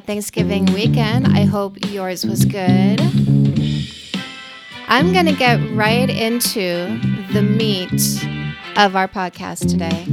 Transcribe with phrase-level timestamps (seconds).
[0.00, 1.26] had Thanksgiving weekend.
[1.26, 3.00] I hope yours was good.
[4.88, 6.98] I'm going to get right into
[7.32, 7.92] the meat
[8.76, 10.04] of our podcast today.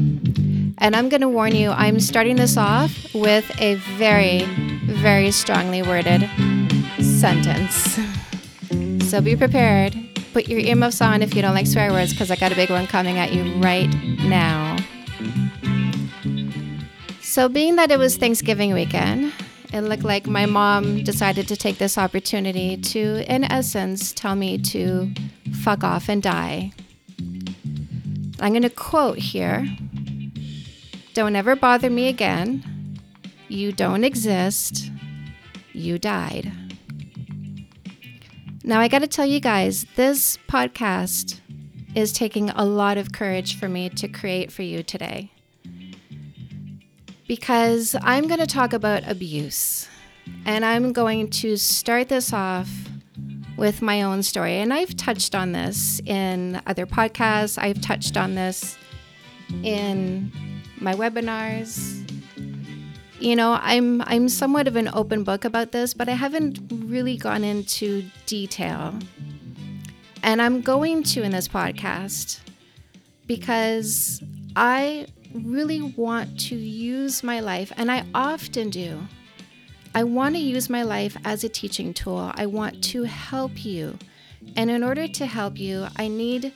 [0.80, 4.44] And I'm going to warn you, I'm starting this off with a very,
[4.86, 6.30] very strongly worded
[7.00, 7.98] sentence.
[9.09, 9.95] So be prepared.
[10.34, 12.70] Put your earmuffs on if you don't like swear words, because I got a big
[12.70, 14.78] one coming at you right now.
[17.22, 19.31] So, being that it was Thanksgiving weekend,
[19.74, 24.58] it looked like my mom decided to take this opportunity to, in essence, tell me
[24.60, 25.12] to
[25.62, 26.72] fuck off and die.
[28.40, 29.68] I'm going to quote here
[31.14, 33.00] Don't ever bother me again.
[33.48, 34.92] You don't exist.
[35.74, 36.52] You died.
[38.64, 41.40] Now, I got to tell you guys, this podcast
[41.96, 45.31] is taking a lot of courage for me to create for you today
[47.28, 49.88] because I'm going to talk about abuse.
[50.45, 52.69] And I'm going to start this off
[53.58, 54.56] with my own story.
[54.56, 58.78] And I've touched on this in other podcasts, I've touched on this
[59.64, 60.31] in
[60.80, 62.03] my webinars.
[63.19, 67.17] You know, I'm I'm somewhat of an open book about this, but I haven't really
[67.17, 68.94] gone into detail.
[70.22, 72.39] And I'm going to in this podcast
[73.25, 74.22] because
[74.56, 75.08] I
[75.46, 79.02] really want to use my life, and I often do.
[79.96, 82.32] I want to use my life as a teaching tool.
[82.36, 83.98] I want to help you.
[84.56, 86.54] And in order to help you, I need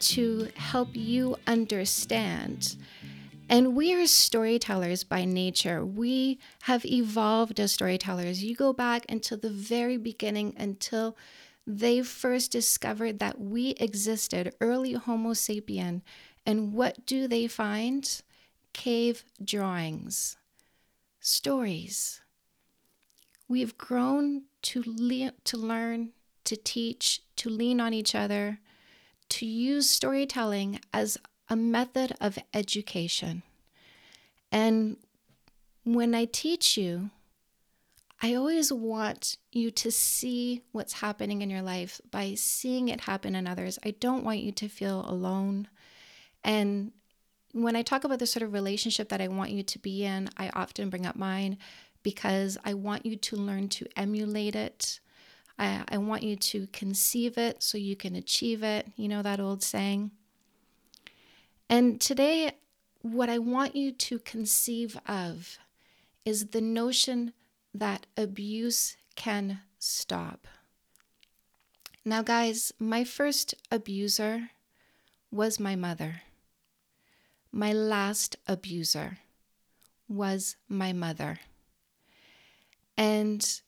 [0.00, 2.76] to help you understand.
[3.48, 5.84] And we are storytellers by nature.
[5.84, 8.42] We have evolved as storytellers.
[8.42, 11.16] You go back until the very beginning, until
[11.66, 16.02] they first discovered that we existed, early Homo sapien.
[16.46, 18.22] And what do they find?
[18.72, 20.36] Cave drawings,
[21.20, 22.20] stories.
[23.48, 26.10] We've grown to, le- to learn,
[26.44, 28.60] to teach, to lean on each other,
[29.30, 31.18] to use storytelling as
[31.48, 33.42] a method of education.
[34.52, 34.96] And
[35.84, 37.10] when I teach you,
[38.22, 43.34] I always want you to see what's happening in your life by seeing it happen
[43.34, 43.78] in others.
[43.84, 45.68] I don't want you to feel alone.
[46.44, 46.92] And
[47.52, 50.28] when I talk about the sort of relationship that I want you to be in,
[50.36, 51.58] I often bring up mine
[52.02, 55.00] because I want you to learn to emulate it.
[55.58, 58.86] I, I want you to conceive it so you can achieve it.
[58.96, 60.10] You know that old saying?
[61.68, 62.52] And today,
[63.02, 65.58] what I want you to conceive of
[66.24, 67.32] is the notion
[67.74, 70.46] that abuse can stop.
[72.04, 74.50] Now, guys, my first abuser
[75.30, 76.22] was my mother.
[77.52, 79.18] My last abuser
[80.08, 81.40] was my mother.
[82.96, 83.60] And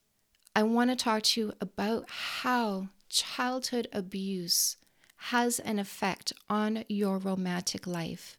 [0.55, 4.77] I want to talk to you about how childhood abuse
[5.17, 8.37] has an effect on your romantic life.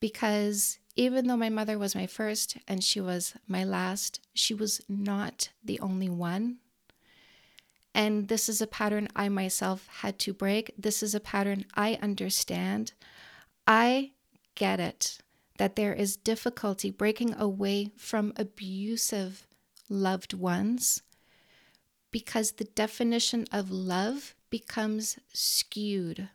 [0.00, 4.80] Because even though my mother was my first and she was my last, she was
[4.88, 6.56] not the only one.
[7.94, 10.72] And this is a pattern I myself had to break.
[10.78, 12.92] This is a pattern I understand.
[13.66, 14.12] I
[14.60, 15.16] get it
[15.56, 19.46] that there is difficulty breaking away from abusive
[19.88, 21.02] loved ones
[22.10, 26.28] because the definition of love becomes skewed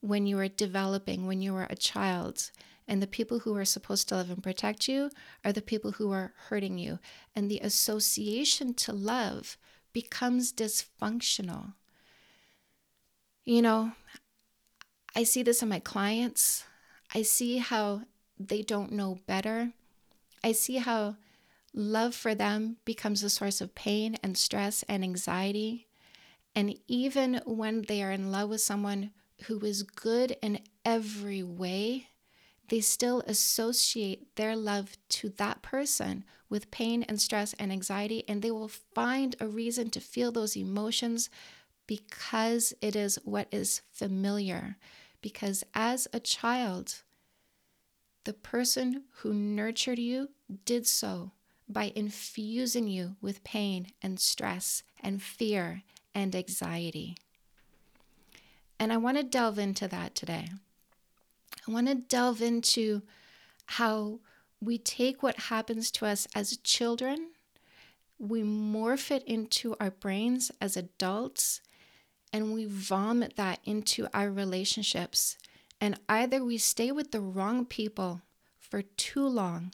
[0.00, 2.50] when you are developing, when you are a child.
[2.88, 5.10] And the people who are supposed to love and protect you
[5.44, 6.98] are the people who are hurting you.
[7.34, 9.58] And the association to love
[9.92, 11.74] becomes dysfunctional.
[13.44, 13.92] You know,
[15.14, 16.64] I see this in my clients.
[17.16, 18.02] I see how
[18.38, 19.72] they don't know better.
[20.44, 21.16] I see how
[21.72, 25.86] love for them becomes a source of pain and stress and anxiety.
[26.54, 29.12] And even when they are in love with someone
[29.44, 32.08] who is good in every way,
[32.68, 38.42] they still associate their love to that person with pain and stress and anxiety, and
[38.42, 41.30] they will find a reason to feel those emotions
[41.86, 44.76] because it is what is familiar
[45.26, 47.02] because as a child,
[48.26, 50.28] the person who nurtured you
[50.64, 51.30] did so
[51.68, 57.16] by infusing you with pain and stress and fear and anxiety.
[58.80, 60.48] And I want to delve into that today.
[61.66, 63.02] I want to delve into
[63.66, 64.18] how
[64.60, 67.28] we take what happens to us as children,
[68.18, 71.60] we morph it into our brains as adults,
[72.32, 75.38] and we vomit that into our relationships.
[75.80, 78.22] And either we stay with the wrong people
[78.58, 79.72] for too long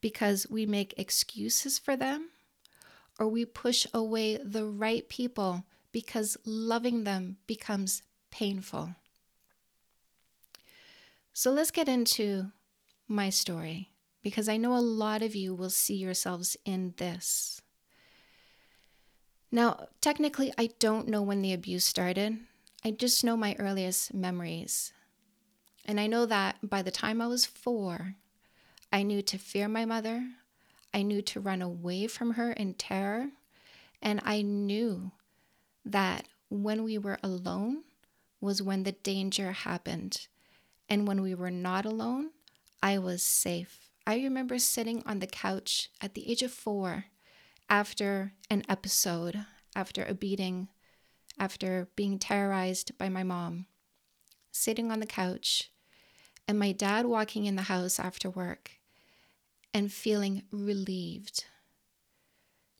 [0.00, 2.30] because we make excuses for them,
[3.18, 8.94] or we push away the right people because loving them becomes painful.
[11.32, 12.50] So let's get into
[13.06, 13.90] my story
[14.22, 17.60] because I know a lot of you will see yourselves in this.
[19.50, 22.38] Now, technically, I don't know when the abuse started.
[22.84, 24.92] I just know my earliest memories.
[25.84, 28.14] And I know that by the time I was four,
[28.92, 30.24] I knew to fear my mother.
[30.94, 33.30] I knew to run away from her in terror.
[34.00, 35.12] And I knew
[35.84, 37.84] that when we were alone
[38.40, 40.26] was when the danger happened.
[40.88, 42.30] And when we were not alone,
[42.82, 43.90] I was safe.
[44.06, 47.06] I remember sitting on the couch at the age of four
[47.70, 50.68] after an episode, after a beating,
[51.38, 53.66] after being terrorized by my mom,
[54.50, 55.70] sitting on the couch,
[56.48, 58.72] and my dad walking in the house after work
[59.72, 61.44] and feeling relieved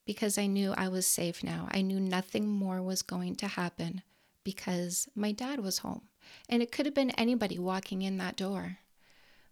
[0.05, 1.69] because I knew I was safe now.
[1.71, 4.03] I knew nothing more was going to happen
[4.45, 6.03] because my dad was home.
[6.49, 8.79] And it could have been anybody walking in that door.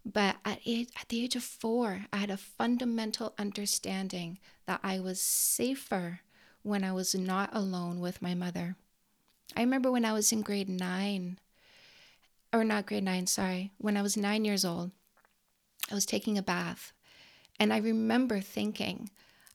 [0.05, 5.21] But at, at the age of four, I had a fundamental understanding that I was
[5.21, 6.21] safer
[6.63, 8.75] when I was not alone with my mother.
[9.55, 11.39] I remember when I was in grade nine,
[12.53, 14.91] or not grade nine, sorry, when I was nine years old,
[15.89, 16.93] I was taking a bath.
[17.59, 19.09] And I remember thinking,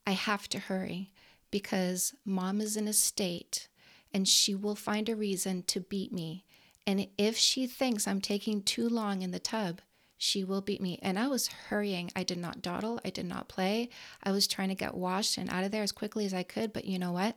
[0.07, 1.13] I have to hurry
[1.51, 3.69] because mom is in a state
[4.15, 6.45] and she will find a reason to beat me.
[6.87, 9.81] And if she thinks I'm taking too long in the tub,
[10.17, 10.99] she will beat me.
[11.03, 12.11] And I was hurrying.
[12.15, 13.01] I did not dawdle.
[13.05, 13.91] I did not play.
[14.23, 16.73] I was trying to get washed and out of there as quickly as I could.
[16.73, 17.37] But you know what?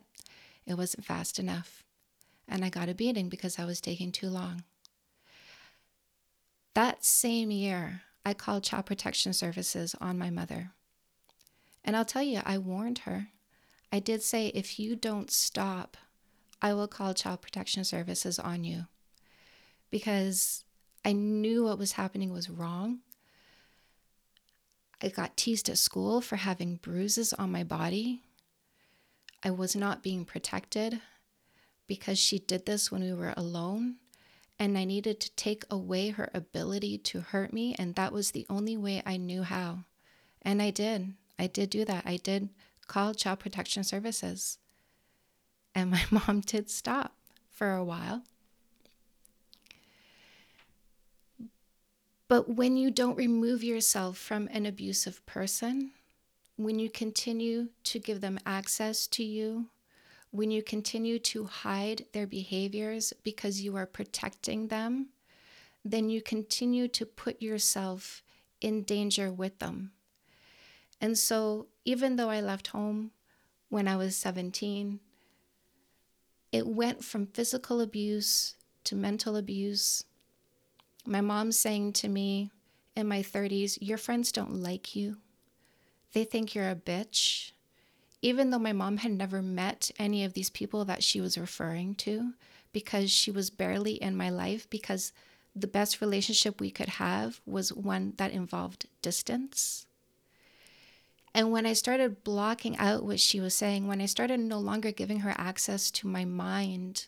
[0.65, 1.83] It wasn't fast enough.
[2.47, 4.63] And I got a beating because I was taking too long.
[6.79, 10.71] That same year, I called Child Protection Services on my mother.
[11.83, 13.27] And I'll tell you, I warned her.
[13.91, 15.97] I did say, if you don't stop,
[16.61, 18.85] I will call Child Protection Services on you.
[19.91, 20.63] Because
[21.03, 22.99] I knew what was happening was wrong.
[25.01, 28.21] I got teased at school for having bruises on my body.
[29.43, 31.01] I was not being protected
[31.87, 33.97] because she did this when we were alone.
[34.59, 37.75] And I needed to take away her ability to hurt me.
[37.79, 39.85] And that was the only way I knew how.
[40.41, 41.13] And I did.
[41.39, 42.03] I did do that.
[42.05, 42.49] I did
[42.87, 44.57] call Child Protection Services.
[45.73, 47.15] And my mom did stop
[47.49, 48.23] for a while.
[52.27, 55.91] But when you don't remove yourself from an abusive person,
[56.57, 59.67] when you continue to give them access to you,
[60.31, 65.07] when you continue to hide their behaviors because you are protecting them,
[65.83, 68.21] then you continue to put yourself
[68.61, 69.91] in danger with them.
[71.01, 73.11] And so, even though I left home
[73.69, 74.99] when I was 17,
[76.51, 80.03] it went from physical abuse to mental abuse
[81.05, 82.51] my mom saying to me
[82.95, 85.17] in my 30s, Your friends don't like you.
[86.13, 87.51] They think you're a bitch.
[88.21, 91.95] Even though my mom had never met any of these people that she was referring
[91.95, 92.33] to,
[92.71, 95.13] because she was barely in my life, because
[95.55, 99.85] the best relationship we could have was one that involved distance.
[101.33, 104.91] And when I started blocking out what she was saying, when I started no longer
[104.91, 107.07] giving her access to my mind,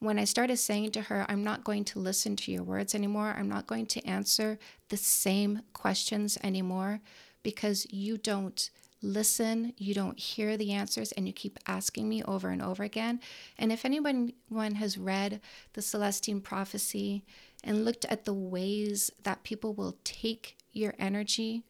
[0.00, 3.34] when I started saying to her, I'm not going to listen to your words anymore,
[3.38, 7.00] I'm not going to answer the same questions anymore
[7.42, 8.70] because you don't
[9.02, 13.20] listen, you don't hear the answers, and you keep asking me over and over again.
[13.58, 15.40] And if anyone has read
[15.72, 17.24] the Celestine prophecy
[17.64, 21.64] and looked at the ways that people will take your energy,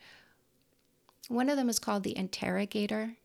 [1.28, 3.16] one of them is called the interrogator.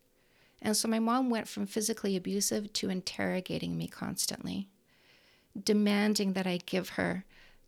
[0.62, 4.69] And so my mom went from physically abusive to interrogating me constantly
[5.63, 7.24] demanding that I give her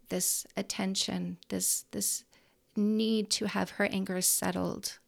[0.09, 2.23] this attention, this this
[2.75, 4.99] need to have her anger settled.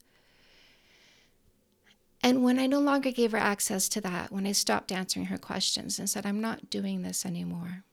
[2.21, 5.37] And when I no longer gave her access to that, when I stopped answering her
[5.37, 7.83] questions and said, I'm not doing this anymore,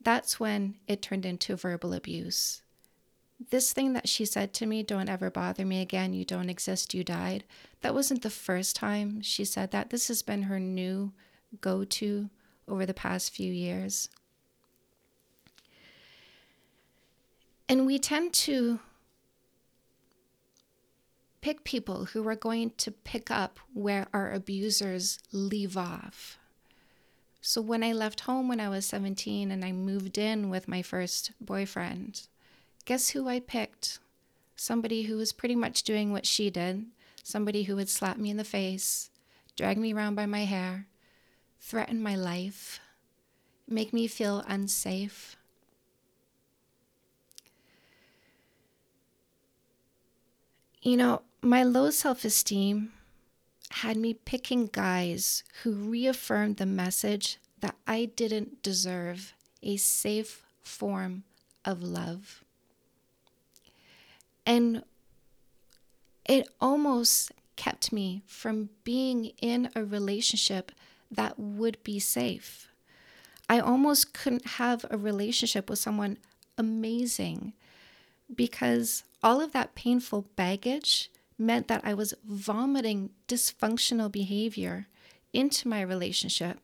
[0.00, 2.62] that's when it turned into verbal abuse.
[3.50, 6.94] This thing that she said to me, don't ever bother me again, you don't exist,
[6.94, 7.44] you died,
[7.82, 9.90] that wasn't the first time she said that.
[9.90, 11.12] This has been her new
[11.60, 12.30] go to
[12.66, 14.08] over the past few years.
[17.68, 18.80] And we tend to
[21.46, 26.40] pick people who are going to pick up where our abusers leave off.
[27.40, 30.82] So when I left home when I was 17 and I moved in with my
[30.82, 32.26] first boyfriend,
[32.84, 34.00] guess who I picked?
[34.56, 36.86] Somebody who was pretty much doing what she did,
[37.22, 39.10] somebody who would slap me in the face,
[39.54, 40.88] drag me around by my hair,
[41.60, 42.80] threaten my life,
[43.68, 45.36] make me feel unsafe.
[50.82, 52.92] You know, my low self esteem
[53.70, 61.22] had me picking guys who reaffirmed the message that I didn't deserve a safe form
[61.64, 62.42] of love.
[64.44, 64.82] And
[66.24, 70.72] it almost kept me from being in a relationship
[71.10, 72.68] that would be safe.
[73.48, 76.18] I almost couldn't have a relationship with someone
[76.58, 77.52] amazing
[78.34, 84.86] because all of that painful baggage meant that I was vomiting dysfunctional behavior
[85.32, 86.60] into my relationship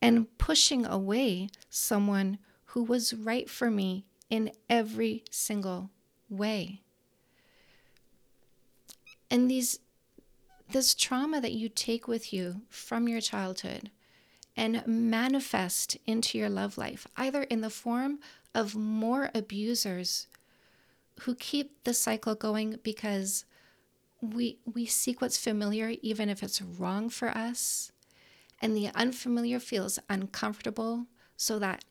[0.00, 5.90] and pushing away someone who was right for me in every single
[6.28, 6.82] way.
[9.30, 9.80] And these
[10.70, 13.90] this trauma that you take with you from your childhood
[14.56, 18.18] and manifest into your love life, either in the form
[18.54, 20.26] of more abusers
[21.20, 23.44] who keep the cycle going because
[24.20, 27.92] we we seek what's familiar even if it's wrong for us.
[28.60, 31.06] And the unfamiliar feels uncomfortable
[31.36, 31.84] so that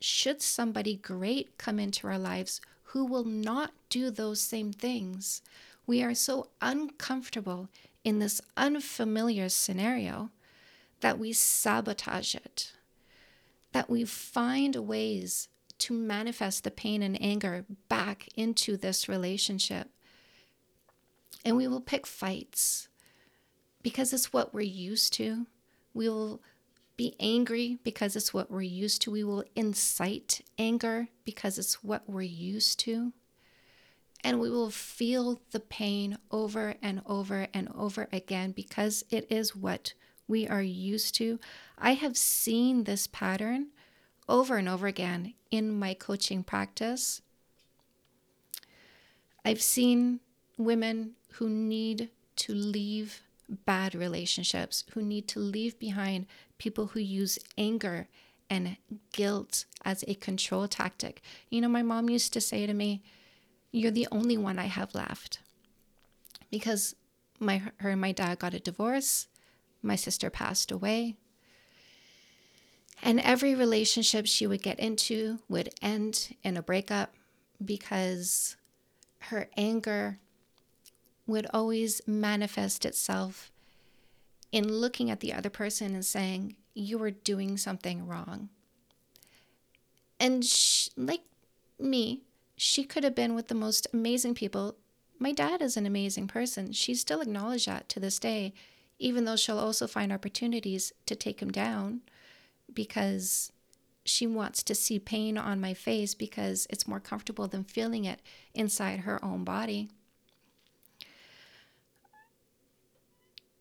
[0.00, 5.42] should somebody great come into our lives who will not do those same things
[5.86, 7.68] we are so uncomfortable
[8.04, 10.30] in this unfamiliar scenario
[11.00, 12.72] that we sabotage it
[13.72, 15.48] that we find ways
[15.78, 19.88] to manifest the pain and anger back into this relationship
[21.44, 22.88] and we will pick fights
[23.82, 25.46] because it's what we're used to.
[25.94, 26.40] We will
[26.96, 29.10] be angry because it's what we're used to.
[29.10, 33.12] We will incite anger because it's what we're used to.
[34.24, 39.56] And we will feel the pain over and over and over again because it is
[39.56, 39.94] what
[40.28, 41.40] we are used to.
[41.76, 43.68] I have seen this pattern
[44.28, 47.20] over and over again in my coaching practice.
[49.44, 50.20] I've seen
[50.56, 56.26] women who need to leave bad relationships, who need to leave behind
[56.58, 58.08] people who use anger
[58.48, 58.76] and
[59.12, 61.22] guilt as a control tactic.
[61.50, 63.02] You know, my mom used to say to me,
[63.70, 65.40] You're the only one I have left.
[66.50, 66.94] Because
[67.40, 69.26] my her and my dad got a divorce,
[69.82, 71.16] my sister passed away.
[73.02, 77.14] And every relationship she would get into would end in a breakup
[77.64, 78.56] because
[79.22, 80.18] her anger
[81.26, 83.50] would always manifest itself
[84.50, 88.50] in looking at the other person and saying, You were doing something wrong.
[90.20, 91.22] And she, like
[91.78, 92.22] me,
[92.56, 94.76] she could have been with the most amazing people.
[95.18, 96.72] My dad is an amazing person.
[96.72, 98.52] She still acknowledged that to this day,
[98.98, 102.02] even though she'll also find opportunities to take him down
[102.72, 103.52] because
[104.04, 108.20] she wants to see pain on my face because it's more comfortable than feeling it
[108.54, 109.88] inside her own body.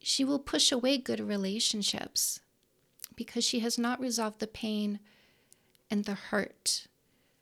[0.01, 2.39] She will push away good relationships
[3.15, 4.99] because she has not resolved the pain
[5.89, 6.87] and the hurt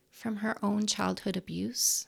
[0.10, 2.08] from her own childhood abuse.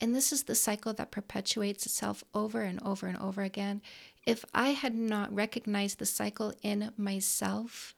[0.00, 3.82] And this is the cycle that perpetuates itself over and over and over again.
[4.26, 7.94] If I had not recognized the cycle in myself,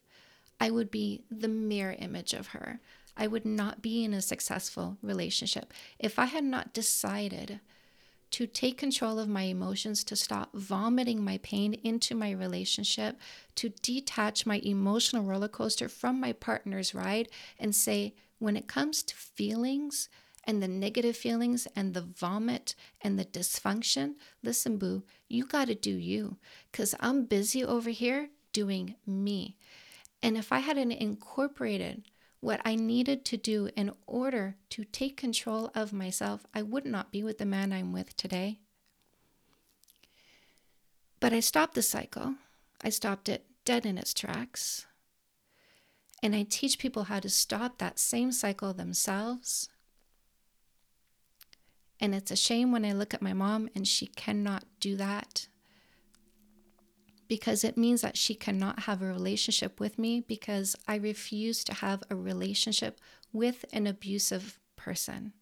[0.61, 2.81] I would be the mirror image of her.
[3.17, 5.73] I would not be in a successful relationship.
[5.99, 7.61] If I had not decided
[8.31, 13.19] to take control of my emotions, to stop vomiting my pain into my relationship,
[13.57, 19.03] to detach my emotional roller coaster from my partner's ride and say, when it comes
[19.03, 20.09] to feelings
[20.45, 25.75] and the negative feelings and the vomit and the dysfunction, listen, boo, you got to
[25.75, 26.39] do you
[26.71, 29.57] because I'm busy over here doing me.
[30.23, 32.05] And if I hadn't incorporated
[32.41, 37.13] what I needed to do in order to take control of myself, I would not
[37.13, 38.61] be with the man I'm with today.
[41.21, 42.37] But I stopped the cycle.
[42.83, 44.87] I stopped it dead in its tracks.
[46.23, 49.69] And I teach people how to stop that same cycle themselves.
[52.01, 55.47] And it's a shame when I look at my mom and she cannot do that
[57.31, 61.75] because it means that she cannot have a relationship with me because I refuse to
[61.75, 63.01] have a relationship
[63.33, 65.33] with an abusive person.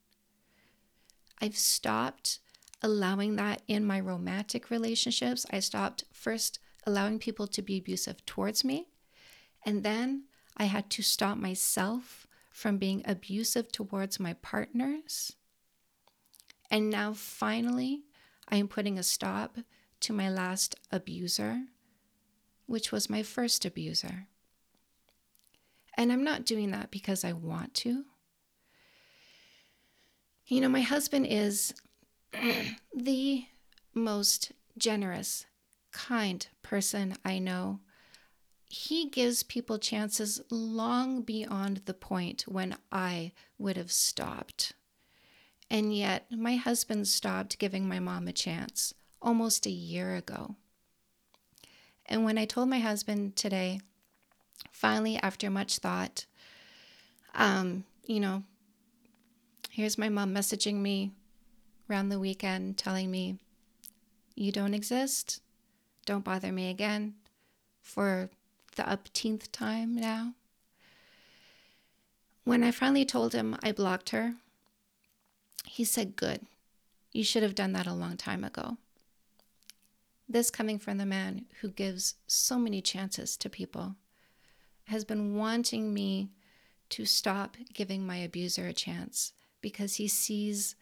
[1.41, 2.41] I've stopped
[2.83, 5.47] allowing that in my romantic relationships.
[5.51, 8.89] I stopped first allowing people to be abusive towards me,
[9.65, 10.25] and then
[10.59, 15.37] I had to stop myself from being abusive towards my partners.
[16.71, 18.03] And now finally,
[18.47, 19.57] I am putting a stop
[20.01, 21.63] to my last abuser
[22.69, 24.29] which was my first abuser.
[25.97, 28.05] And I'm not doing that because I want to.
[30.47, 31.75] You know, my husband is
[32.95, 33.47] the
[33.95, 35.47] most generous,
[35.93, 37.81] kind person I know.
[38.67, 44.75] He gives people chances long beyond the point when I would have stopped.
[45.71, 50.57] And yet, my husband stopped giving my mom a chance almost a year ago.
[52.09, 53.81] And when I told my husband today,
[54.73, 56.25] finally, after much thought,
[57.35, 58.43] um, you know,
[59.71, 61.13] here's my mom messaging me
[61.89, 63.37] around the weekend telling me,
[64.35, 65.41] You don't exist.
[66.07, 67.15] Don't bother me again
[67.83, 68.31] for
[68.77, 70.33] the upteenth time now.
[72.45, 74.35] When I finally told him I blocked her,
[75.67, 76.47] he said, Good.
[77.13, 78.79] You should have done that a long time ago.
[80.29, 83.97] This coming from the man who gives so many chances to people
[84.85, 86.31] has been wanting me
[86.91, 90.75] to stop giving my abuser a chance because he sees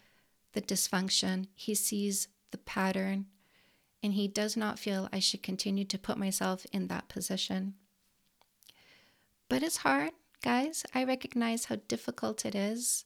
[0.52, 3.26] the dysfunction, he sees the pattern,
[4.02, 7.74] and he does not feel I should continue to put myself in that position.
[9.48, 10.12] But it's hard,
[10.42, 10.84] guys.
[10.94, 13.04] I recognize how difficult it is.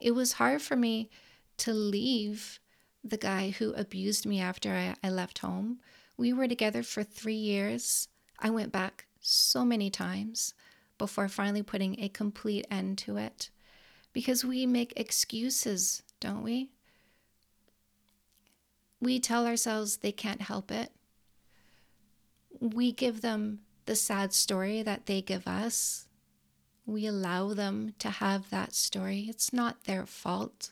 [0.00, 1.10] It was hard for me
[1.58, 2.60] to leave
[3.10, 5.80] the guy who abused me after I, I left home.
[6.16, 8.08] We were together for three years.
[8.38, 10.54] I went back so many times
[10.98, 13.50] before finally putting a complete end to it.
[14.12, 16.70] Because we make excuses, don't we?
[19.00, 20.90] We tell ourselves they can't help it.
[22.60, 26.08] We give them the sad story that they give us.
[26.86, 29.26] We allow them to have that story.
[29.28, 30.70] It's not their fault.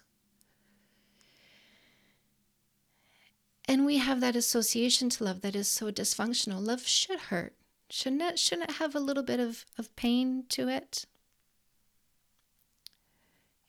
[3.66, 6.64] And we have that association to love that is so dysfunctional.
[6.64, 7.55] Love should hurt.
[7.88, 8.38] Shouldn't it?
[8.38, 11.07] Shouldn't it have a little bit of, of pain to it?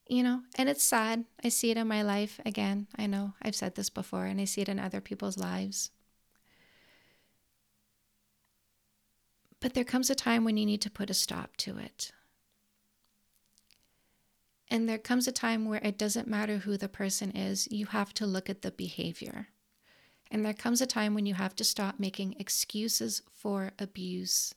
[0.08, 1.25] You know, and it's sad.
[1.43, 2.88] I see it in my life again.
[2.97, 5.91] I know I've said this before, and I see it in other people's lives.
[9.60, 12.12] But there comes a time when you need to put a stop to it.
[14.69, 18.13] And there comes a time where it doesn't matter who the person is, you have
[18.15, 19.47] to look at the behavior.
[20.31, 24.53] And there comes a time when you have to stop making excuses for abuse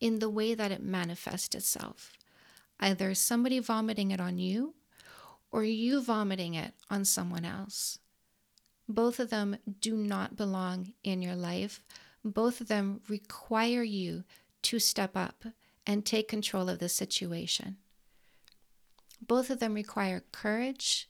[0.00, 2.12] in the way that it manifests itself.
[2.78, 4.74] Either somebody vomiting it on you
[5.50, 7.98] or you vomiting it on someone else.
[8.88, 11.80] Both of them do not belong in your life.
[12.24, 14.24] Both of them require you
[14.62, 15.44] to step up
[15.86, 17.76] and take control of the situation.
[19.20, 21.08] Both of them require courage.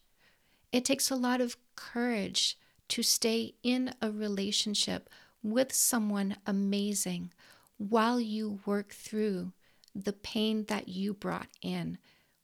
[0.73, 2.59] It takes a lot of courage
[2.91, 5.09] to stay in a relationship
[5.43, 7.33] with someone amazing
[7.79, 9.53] while you work through
[9.95, 11.99] the pain that you brought in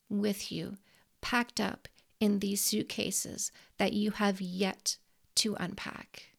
[0.08, 0.78] with you,
[1.20, 1.88] packed up
[2.20, 4.96] in these suitcases that you have yet
[5.34, 6.30] to unpack.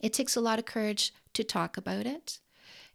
[0.00, 2.38] It takes a lot of courage to talk about it.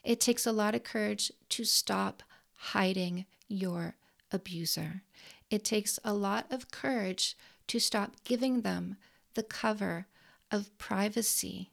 [0.04, 2.24] It takes a lot of courage to stop
[2.56, 3.96] hiding your
[4.32, 5.02] abuser.
[5.50, 7.36] It takes a lot of courage
[7.68, 8.98] to stop giving them
[9.34, 10.08] the cover
[10.52, 11.72] of privacy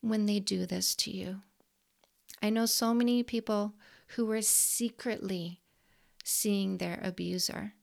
[0.00, 1.42] when they do this to you.
[2.42, 3.74] I know so many people
[4.08, 5.60] who are secretly
[6.24, 7.74] seeing their abuser,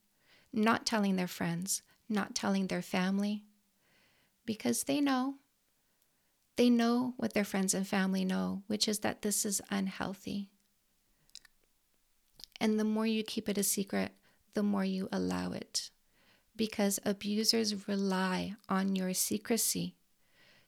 [0.52, 3.44] not telling their friends, not telling their family,
[4.46, 5.36] because they know.
[6.56, 10.50] They know what their friends and family know, which is that this is unhealthy.
[12.60, 14.14] And the more you keep it a secret,
[14.56, 15.92] the more you allow it
[16.58, 19.96] because abusers rely on your secrecy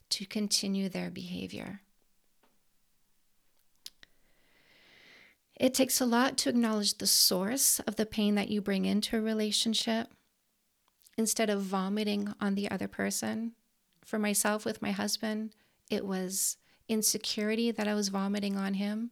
[0.10, 1.82] to continue their behavior.
[5.60, 9.17] It takes a lot to acknowledge the source of the pain that you bring into
[9.17, 10.08] a relationship
[11.17, 13.52] instead of vomiting on the other person.
[14.06, 15.54] For myself, with my husband,
[15.89, 16.56] it was
[16.88, 19.12] insecurity that I was vomiting on him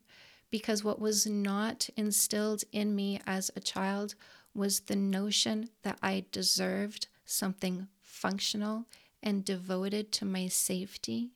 [0.49, 4.15] because what was not instilled in me as a child
[4.57, 8.85] was the notion that I deserved something functional
[9.21, 11.31] and devoted to my safety.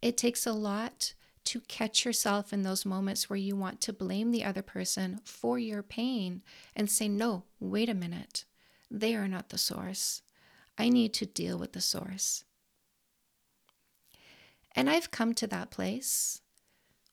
[0.00, 1.12] It takes a lot
[1.44, 5.58] to catch yourself in those moments where you want to blame the other person for
[5.58, 6.42] your pain
[6.74, 8.44] and say, no, wait a minute.
[8.90, 10.22] They are not the source.
[10.78, 12.44] I need to deal with the source.
[14.74, 16.40] And I've come to that place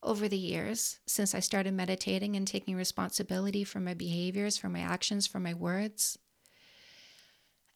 [0.03, 4.81] over the years since I started meditating and taking responsibility for my behaviors, for my
[4.81, 6.17] actions, for my words.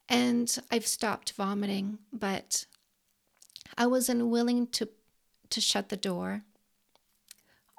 [0.08, 2.66] And I've stopped vomiting, but
[3.76, 4.88] I wasn't willing to
[5.50, 6.42] to shut the door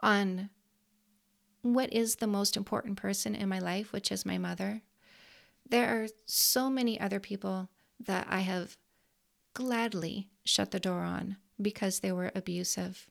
[0.01, 0.49] on
[1.61, 4.81] what is the most important person in my life, which is my mother.
[5.67, 8.77] There are so many other people that I have
[9.53, 13.07] gladly shut the door on because they were abusive.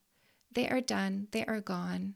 [0.53, 2.15] They are done, they are gone.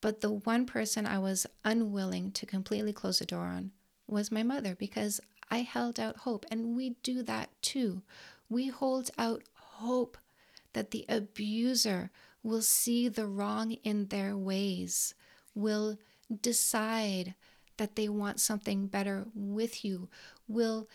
[0.00, 3.70] But the one person I was unwilling to completely close the door on
[4.06, 6.44] was my mother because I held out hope.
[6.50, 8.02] And we do that too.
[8.48, 10.18] We hold out hope
[10.72, 12.10] that the abuser
[12.42, 15.14] will see the wrong in their ways,
[15.54, 15.98] will
[16.40, 17.34] decide
[17.76, 20.08] that they want something better with you,
[20.48, 20.88] will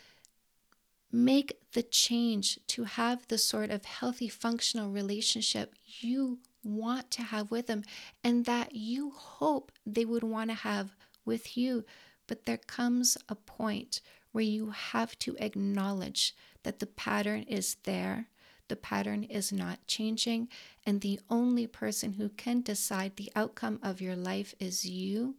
[1.12, 7.50] make the change to have the sort of healthy, functional relationship you want to have
[7.50, 7.84] with them
[8.24, 11.86] and that you hope they would want to have with you.
[12.28, 18.28] But there comes a point where you have to acknowledge that the pattern is there,
[18.68, 20.50] the pattern is not changing,
[20.86, 25.36] and the only person who can decide the outcome of your life is you,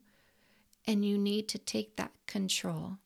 [0.86, 2.96] and you need to take that control.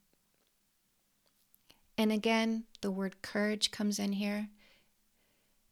[1.97, 4.49] And again, the word courage comes in here.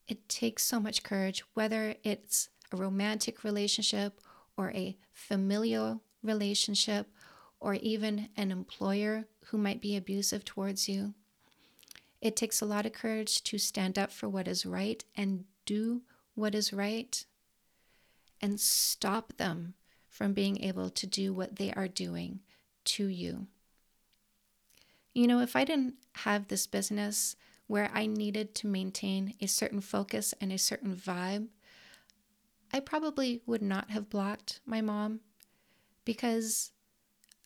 [0.07, 4.21] It takes so much courage, whether it's a romantic relationship
[4.57, 7.07] or a familial relationship
[7.59, 11.15] or even an employer who might be abusive towards you.
[12.21, 16.03] It takes a lot of courage to stand up for what is right and do
[16.35, 17.25] what is right
[18.41, 19.75] and stop them
[20.09, 22.41] from being able to do what they are doing
[22.85, 23.47] to you.
[25.15, 29.81] You know, if I didn't have this business where I needed to maintain a certain
[29.81, 31.49] focus and a certain vibe,
[32.73, 35.21] I probably would not have blocked my mom
[36.05, 36.71] because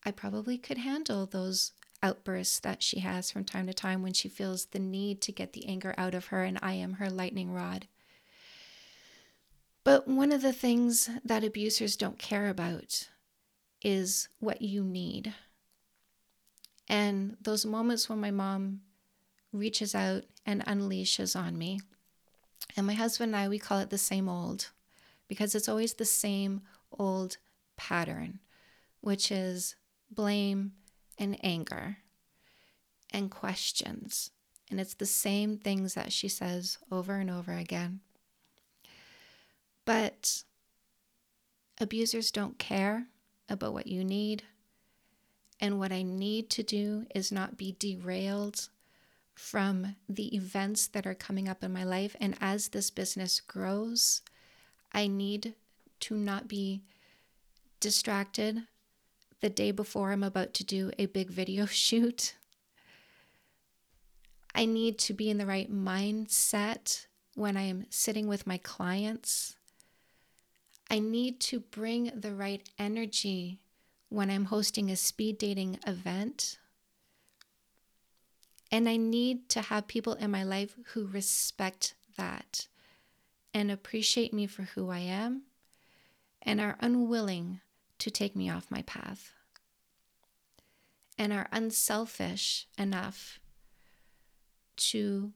[0.04, 1.72] I probably could handle those
[2.02, 5.54] outbursts that she has from time to time when she feels the need to get
[5.54, 7.86] the anger out of her, and I am her lightning rod.
[9.84, 13.08] But one of the things that abusers don't care about
[13.82, 15.34] is what you need.
[16.88, 18.80] And those moments when my mom
[19.52, 21.80] reaches out and unleashes on me,
[22.76, 24.70] and my husband and I, we call it the same old
[25.28, 26.62] because it's always the same
[26.98, 27.38] old
[27.76, 28.40] pattern,
[29.00, 29.76] which is
[30.10, 30.72] blame
[31.18, 31.98] and anger
[33.12, 34.30] and questions.
[34.70, 38.00] And it's the same things that she says over and over again.
[39.84, 40.42] But
[41.80, 43.06] abusers don't care
[43.48, 44.42] about what you need.
[45.64, 48.68] And what I need to do is not be derailed
[49.34, 52.14] from the events that are coming up in my life.
[52.20, 54.20] And as this business grows,
[54.92, 55.54] I need
[56.00, 56.82] to not be
[57.80, 58.64] distracted
[59.40, 62.34] the day before I'm about to do a big video shoot.
[64.54, 69.56] I need to be in the right mindset when I am sitting with my clients.
[70.90, 73.60] I need to bring the right energy
[74.14, 76.58] when I'm hosting a speed dating event.
[78.70, 82.68] And I need to have people in my life who respect that
[83.52, 85.42] and appreciate me for who I am
[86.42, 87.60] and are unwilling
[87.98, 89.32] to take me off my path
[91.18, 93.40] and are unselfish enough
[94.76, 95.32] to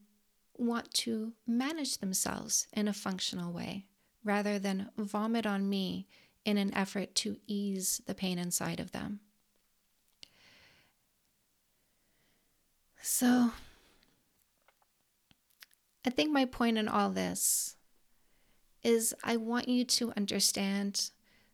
[0.57, 3.85] want to manage themselves in a functional way
[4.23, 6.07] rather than vomit on me
[6.49, 9.19] in an effort to ease the pain inside of them.
[13.01, 13.51] So,
[16.05, 17.75] I think my point in all this
[18.83, 21.11] is I want you to understand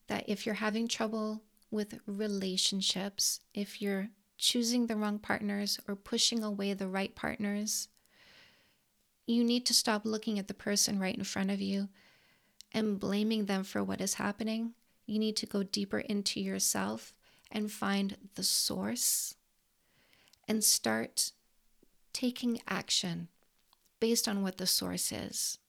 [0.08, 6.44] that if you're having trouble with relationships, if you're choosing the wrong partners or pushing
[6.44, 7.90] away the right partners,
[9.28, 11.90] you need to stop looking at the person right in front of you
[12.72, 14.74] and blaming them for what is happening.
[15.06, 17.14] You need to go deeper into yourself
[17.52, 19.36] and find the source
[20.48, 21.32] and start
[22.14, 23.28] taking action
[24.00, 25.60] based on what the source is.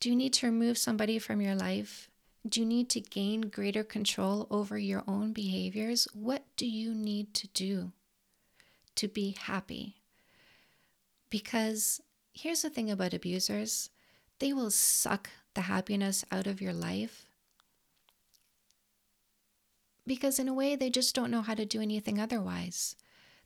[0.00, 2.10] Do you need to remove somebody from your life?
[2.48, 6.08] Do you need to gain greater control over your own behaviors?
[6.12, 7.92] What do you need to do
[8.96, 9.96] to be happy?
[11.30, 12.00] Because
[12.32, 13.90] here's the thing about abusers
[14.40, 17.26] they will suck the happiness out of your life
[20.06, 22.96] because, in a way, they just don't know how to do anything otherwise.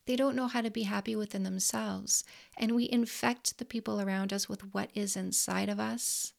[0.06, 2.24] They don't know how to be happy within themselves.
[2.56, 6.32] And we infect the people around us with what is inside of us.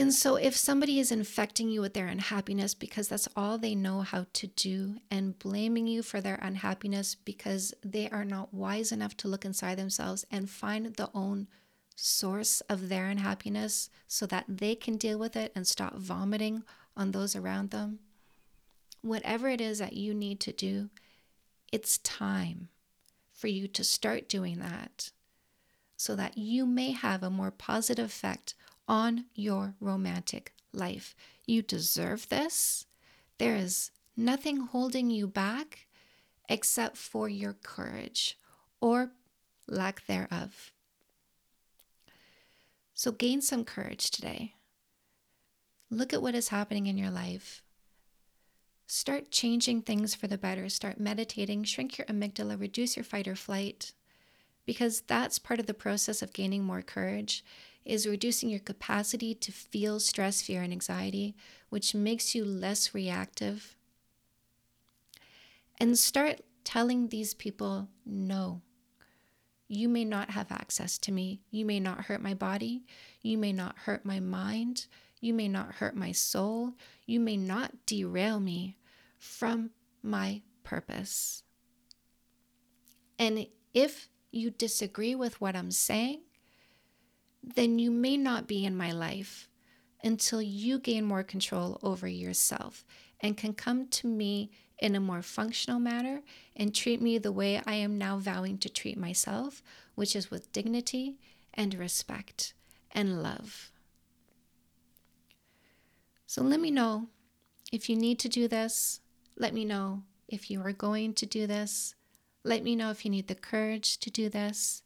[0.00, 4.02] And so, if somebody is infecting you with their unhappiness because that's all they know
[4.02, 9.16] how to do, and blaming you for their unhappiness because they are not wise enough
[9.16, 11.48] to look inside themselves and find the own
[11.96, 16.62] source of their unhappiness so that they can deal with it and stop vomiting
[16.98, 18.00] on those around them.
[19.00, 20.90] Whatever it is that you need to do,
[21.72, 22.68] it's time
[23.32, 25.12] for you to start doing that
[25.96, 28.54] so that you may have a more positive effect
[28.88, 31.14] on your romantic life.
[31.46, 32.86] You deserve this.
[33.38, 35.86] There is nothing holding you back
[36.48, 38.36] except for your courage
[38.80, 39.12] or
[39.68, 40.72] lack thereof.
[42.94, 44.54] So gain some courage today.
[45.90, 47.62] Look at what is happening in your life.
[48.86, 50.68] Start changing things for the better.
[50.68, 53.92] Start meditating, shrink your amygdala, reduce your fight or flight,
[54.66, 57.44] because that's part of the process of gaining more courage
[57.88, 61.34] is reducing your capacity to feel stress, fear, and anxiety,
[61.70, 63.76] which makes you less reactive.
[65.80, 68.60] And start telling these people no.
[69.68, 71.40] You may not have access to me.
[71.50, 72.84] You may not hurt my body.
[73.22, 74.86] You may not hurt my mind.
[75.20, 76.74] You may not hurt my soul.
[77.06, 78.76] You may not derail me
[79.18, 79.70] from
[80.02, 81.42] my purpose.
[83.18, 86.20] And if you disagree with what I'm saying,
[87.42, 89.48] then you may not be in my life
[90.02, 92.84] until you gain more control over yourself
[93.20, 96.22] and can come to me in a more functional manner
[96.54, 99.62] and treat me the way I am now vowing to treat myself,
[99.96, 101.18] which is with dignity
[101.52, 102.54] and respect
[102.92, 103.72] and love.
[106.28, 107.06] So let me know
[107.72, 109.00] if you need to do this.
[109.38, 111.94] Let me know if you are going to do this.
[112.44, 114.82] Let me know if you need the courage to do this,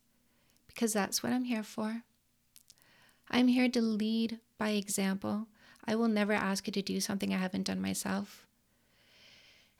[0.68, 2.05] because that's what I'm here for.
[3.28, 5.48] I'm here to lead by example.
[5.85, 8.46] I will never ask you to do something I haven't done myself.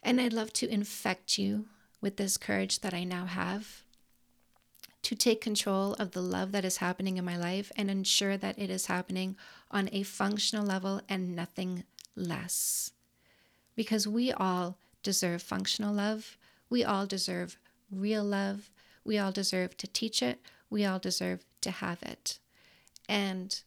[0.03, 1.67] And I'd love to infect you
[2.01, 3.85] with this courage that I now have
[5.03, 8.59] to take control of the love that is happening in my life and ensure that
[8.59, 9.37] it is happening
[9.71, 11.85] on a functional level and nothing
[12.15, 12.93] less.
[13.75, 16.39] Because we all deserve functional love.
[16.71, 17.59] We all deserve
[17.91, 18.71] real love.
[19.05, 20.41] We all deserve to teach it.
[20.71, 22.39] We all deserve to have it.
[23.09, 23.61] And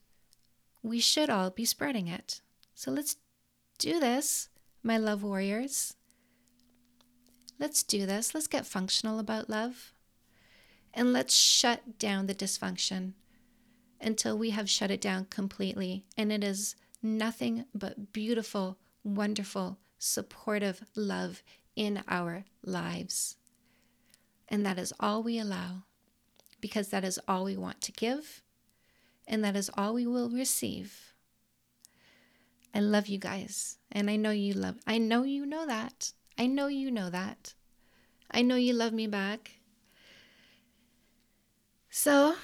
[0.82, 2.40] we should all be spreading it.
[2.74, 3.18] So let's
[3.78, 4.50] do this,
[4.84, 5.96] my love warriors.
[7.60, 8.34] Let's do this.
[8.34, 9.95] Let's get functional about love.
[10.96, 13.14] And let's shut down the dysfunction
[14.02, 16.06] until we have shut it down completely.
[16.18, 21.44] And it is nothing but beautiful, wonderful, supportive love
[21.76, 23.36] in our lives.
[24.48, 25.84] And that is all we allow
[26.62, 28.42] because that is all we want to give
[29.28, 31.14] and that is all we will receive.
[32.74, 36.12] I love you guys, and I know you love I know you know that.
[36.38, 37.54] I know you know that.
[38.30, 39.60] I know you love me back.
[41.98, 42.36] So,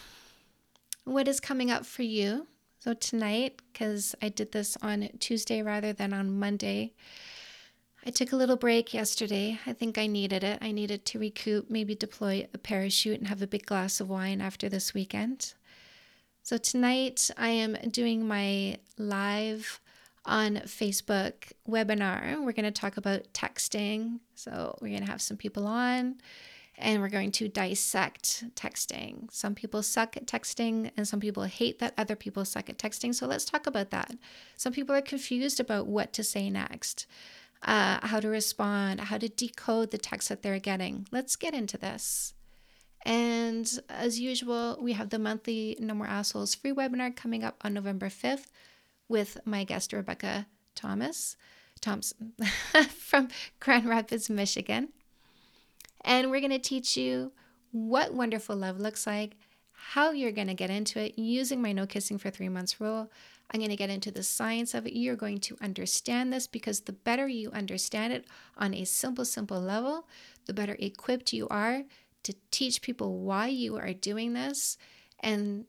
[1.04, 2.48] what is coming up for you?
[2.80, 6.94] So, tonight, because I did this on Tuesday rather than on Monday,
[8.06, 9.60] I took a little break yesterday.
[9.68, 10.60] I think I needed it.
[10.62, 14.40] I needed to recoup, maybe deploy a parachute and have a big glass of wine
[14.40, 15.54] after this weekend.
[16.44, 19.82] So, tonight I am doing my live
[20.24, 22.42] on Facebook webinar.
[22.42, 24.22] We're going to talk about texting.
[24.34, 26.22] So, we're going to have some people on
[26.82, 29.32] and we're going to dissect texting.
[29.32, 33.14] Some people suck at texting and some people hate that other people suck at texting.
[33.16, 34.16] So, let's talk about that.
[34.58, 37.06] Some people are confused about what to say next
[37.64, 41.08] uh, how to respond, how to decode the text that they're getting.
[41.12, 42.34] Let's get into this.
[43.04, 47.74] And as usual, we have the monthly No More Assholes free webinar coming up on
[47.74, 48.48] November 5th
[49.08, 51.36] with my guest, Rebecca Thomas
[51.82, 52.34] Thompson
[52.90, 54.90] from Grand Rapids, Michigan.
[56.04, 57.32] And we're going to teach you
[57.72, 59.36] what wonderful love looks like,
[59.72, 63.12] how you're going to get into it using my no kissing for three months rule,
[63.52, 64.94] I'm going to get into the science of it.
[64.94, 68.26] You're going to understand this because the better you understand it
[68.58, 70.08] on a simple, simple level,
[70.46, 71.84] the better equipped you are
[72.24, 74.78] to teach people why you are doing this.
[75.20, 75.66] And,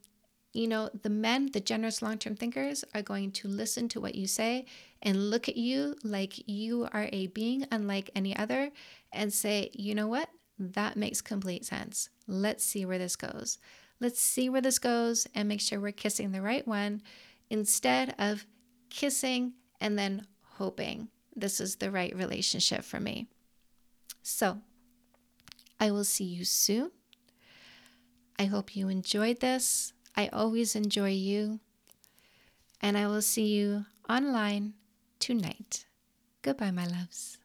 [0.53, 4.15] you know, the men, the generous long term thinkers, are going to listen to what
[4.15, 4.67] you say
[5.03, 8.71] and look at you like you are a being unlike any other
[9.13, 10.29] and say, you know what?
[10.59, 12.11] That makes complete sense.
[12.27, 13.59] Let's see where this goes.
[14.01, 17.03] Let's see where this goes and make sure we're kissing the right one
[17.51, 18.47] instead of
[18.91, 23.29] kissing and then hoping this is the right relationship for me.
[24.23, 24.59] So,
[25.81, 26.91] I will see you soon.
[28.39, 29.93] I hope you enjoyed this.
[30.17, 31.61] I always enjoy you.
[32.81, 34.75] And I will see you online
[35.19, 35.87] tonight.
[36.43, 37.39] Goodbye, my loves.